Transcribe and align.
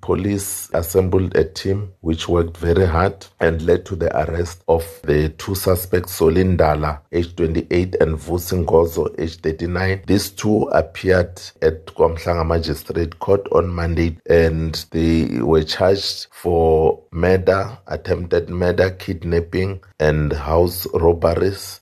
police 0.00 0.70
assembled 0.72 1.36
a 1.36 1.44
team 1.44 1.92
which 2.00 2.28
worked 2.28 2.56
very 2.56 2.86
hard 2.86 3.26
and 3.38 3.62
led 3.62 3.84
to 3.86 3.96
the 3.96 4.10
arrest 4.24 4.62
of 4.68 4.84
the 5.04 5.28
two 5.30 5.54
suspects, 5.54 6.12
Solly 6.12 6.42
Ndala, 6.42 7.00
age 7.12 7.34
28, 7.36 7.96
and 8.00 8.16
Vusi 8.16 8.64
Ngozo, 8.64 9.14
age 9.20 9.36
39. 9.36 10.02
These 10.06 10.30
two 10.30 10.62
appeared 10.72 11.40
at 11.62 11.86
Kwamhlanga 11.86 12.46
Magistrate 12.46 13.18
Court 13.18 13.46
on 13.52 13.68
Monday 13.68 14.16
and 14.28 14.74
they 14.90 15.40
were 15.40 15.62
charged 15.62 16.26
for 16.32 17.02
murder, 17.12 17.78
attempted 17.86 18.48
murder, 18.50 18.90
kidnapping, 18.90 19.80
and 19.98 20.32
house 20.32 20.86
robberies. 20.94 21.78